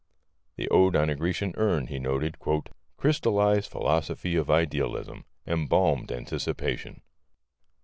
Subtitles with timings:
[0.55, 2.37] The Ode on a Grecian Urn, he noted:
[2.97, 5.25] "Crystallized philosophy of idealism.
[5.45, 7.03] Embalmed anticipation."